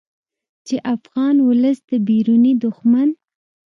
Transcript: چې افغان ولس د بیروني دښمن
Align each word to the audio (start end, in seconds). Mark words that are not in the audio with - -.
چې 0.67 0.75
افغان 0.95 1.35
ولس 1.47 1.79
د 1.89 1.91
بیروني 2.07 2.53
دښمن 2.63 3.09